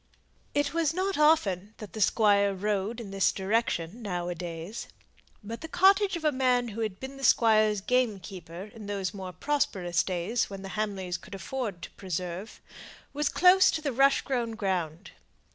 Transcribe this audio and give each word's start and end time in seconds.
It 0.55 0.73
was 0.73 0.95
not 0.95 1.15
often 1.15 1.75
that 1.77 1.93
the 1.93 2.01
Squire 2.01 2.55
rode 2.55 2.99
in 2.99 3.11
this 3.11 3.31
direction 3.31 4.01
now 4.01 4.29
a 4.29 4.33
days; 4.33 4.87
but 5.43 5.61
the 5.61 5.67
cottage 5.67 6.15
of 6.15 6.25
a 6.25 6.31
man 6.31 6.69
who 6.69 6.81
had 6.81 6.99
been 6.99 7.17
the 7.17 7.23
squire's 7.23 7.81
gamekeeper 7.81 8.71
in 8.73 8.87
those 8.87 9.13
more 9.13 9.31
prosperous 9.31 10.01
days 10.01 10.49
when 10.49 10.63
the 10.63 10.69
Hamleys 10.69 11.17
could 11.17 11.35
afford 11.35 11.83
to 11.83 11.91
"preserve," 11.91 12.59
was 13.13 13.29
close 13.29 13.69
to 13.69 13.81
the 13.83 13.93
rush 13.93 14.23
grown 14.23 14.53
ground. 14.55 15.11